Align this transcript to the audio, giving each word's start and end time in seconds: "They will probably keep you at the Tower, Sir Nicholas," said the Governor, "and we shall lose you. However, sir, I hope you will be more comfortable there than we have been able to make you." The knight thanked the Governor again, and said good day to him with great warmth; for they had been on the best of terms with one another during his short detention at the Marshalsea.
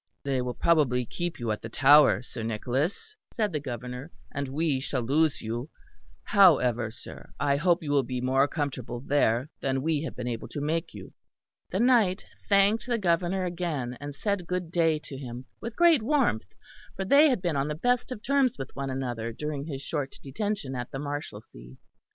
"They 0.23 0.41
will 0.41 0.55
probably 0.55 1.05
keep 1.05 1.39
you 1.39 1.51
at 1.51 1.61
the 1.61 1.69
Tower, 1.69 2.23
Sir 2.23 2.41
Nicholas," 2.41 3.15
said 3.35 3.51
the 3.53 3.59
Governor, 3.59 4.09
"and 4.33 4.47
we 4.47 4.79
shall 4.79 5.03
lose 5.03 5.43
you. 5.43 5.69
However, 6.23 6.89
sir, 6.89 7.29
I 7.39 7.57
hope 7.57 7.83
you 7.83 7.91
will 7.91 8.01
be 8.01 8.19
more 8.19 8.47
comfortable 8.47 8.99
there 8.99 9.51
than 9.59 9.83
we 9.83 10.01
have 10.01 10.15
been 10.15 10.27
able 10.27 10.47
to 10.47 10.59
make 10.59 10.95
you." 10.95 11.13
The 11.69 11.79
knight 11.79 12.25
thanked 12.49 12.87
the 12.87 12.97
Governor 12.97 13.45
again, 13.45 13.95
and 14.01 14.15
said 14.15 14.47
good 14.47 14.71
day 14.71 14.97
to 14.97 15.17
him 15.19 15.45
with 15.59 15.75
great 15.75 16.01
warmth; 16.01 16.47
for 16.95 17.05
they 17.05 17.29
had 17.29 17.39
been 17.39 17.55
on 17.55 17.67
the 17.67 17.75
best 17.75 18.11
of 18.11 18.23
terms 18.23 18.57
with 18.57 18.75
one 18.75 18.89
another 18.89 19.31
during 19.31 19.65
his 19.67 19.83
short 19.83 20.17
detention 20.23 20.73
at 20.75 20.89
the 20.89 20.97
Marshalsea. 20.97 21.75